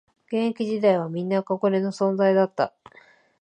[0.29, 2.73] 現役時代はみんな憧れの存在だった